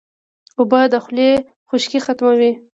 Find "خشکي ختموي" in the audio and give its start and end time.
1.69-2.51